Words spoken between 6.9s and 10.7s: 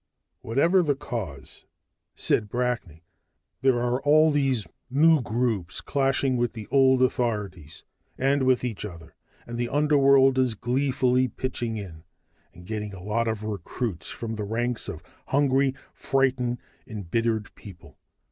authorities and with each other. And the underworld is